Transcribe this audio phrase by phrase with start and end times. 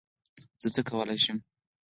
[0.61, 1.37] زه څه کولی شم؟